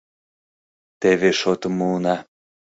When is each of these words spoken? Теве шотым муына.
Теве 1.01 1.29
шотым 1.39 1.73
муына. 1.79 2.15